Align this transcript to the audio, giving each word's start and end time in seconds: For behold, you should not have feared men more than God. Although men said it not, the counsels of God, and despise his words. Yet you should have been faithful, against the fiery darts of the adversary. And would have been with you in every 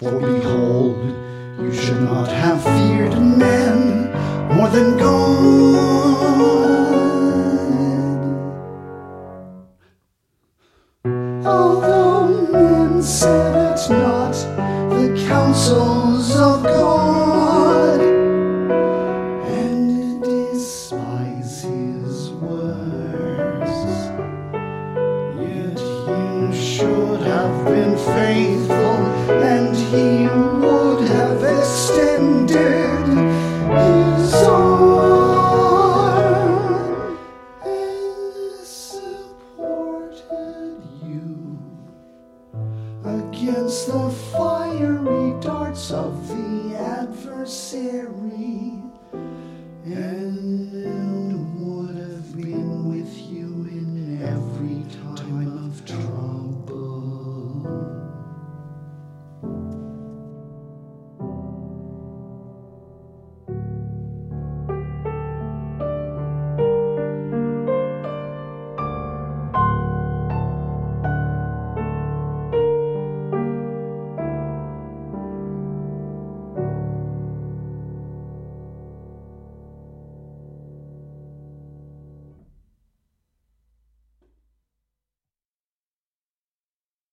For 0.00 0.18
behold, 0.18 0.96
you 1.60 1.70
should 1.74 2.00
not 2.00 2.28
have 2.28 2.62
feared 2.62 3.20
men 3.20 4.10
more 4.56 4.70
than 4.70 4.96
God. 4.96 5.10
Although 11.44 12.50
men 12.50 13.02
said 13.02 13.76
it 13.76 13.90
not, 13.90 14.32
the 14.88 15.26
counsels 15.28 16.30
of 16.34 16.62
God, 16.62 18.00
and 19.44 20.22
despise 20.22 21.64
his 21.64 22.30
words. 22.30 23.70
Yet 25.36 25.78
you 26.08 26.52
should 26.54 27.20
have 27.20 27.66
been 27.66 27.98
faithful, 27.98 29.19
against 43.40 43.86
the 43.86 44.10
fiery 44.32 45.40
darts 45.40 45.90
of 45.90 46.28
the 46.28 46.76
adversary. 46.76 48.04
And 49.86 51.32
would 51.58 51.96
have 51.96 52.36
been 52.36 52.90
with 52.90 53.16
you 53.16 53.46
in 53.70 54.20
every 54.22 54.59